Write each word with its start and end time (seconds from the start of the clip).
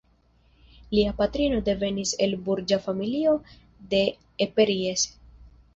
Lia 0.95 1.11
patrino 1.19 1.59
devenis 1.69 2.15
el 2.27 2.35
burĝa 2.49 2.81
familio 2.89 3.39
de 3.95 4.05
Eperjes. 4.49 5.11